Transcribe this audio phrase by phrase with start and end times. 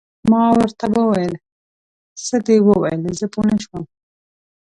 [0.31, 1.33] ما ورته وویل:
[2.25, 3.83] څه دې وویل؟ زه پوه نه شوم.